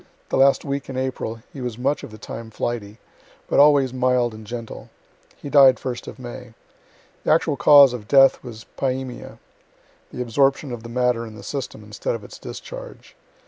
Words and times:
The 0.29 0.35
last 0.37 0.65
week 0.65 0.89
in 0.89 0.97
April 0.97 1.43
he 1.53 1.61
was 1.61 1.77
much 1.77 2.01
of 2.01 2.09
the 2.09 2.17
time 2.17 2.49
flighty 2.49 2.97
but 3.47 3.59
always 3.59 3.93
mild 3.93 4.33
and 4.33 4.47
gentle. 4.47 4.89
He 5.37 5.47
died 5.47 5.77
first 5.79 6.07
of 6.07 6.17
May. 6.17 6.55
The 7.23 7.31
actual 7.31 7.55
cause 7.55 7.93
of 7.93 8.07
death 8.07 8.43
was 8.43 8.65
pyaemia, 8.79 9.37
(the 10.11 10.21
absorption 10.23 10.71
of 10.71 10.81
the 10.81 10.89
matter 10.89 11.23
in 11.27 11.35
the 11.35 11.43
system 11.43 11.83
instead 11.83 12.15
of 12.15 12.23
its 12.23 12.39
discharge.) 12.39 13.15